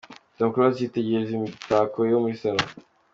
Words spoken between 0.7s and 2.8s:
yitegereza imitako yo muri Salon.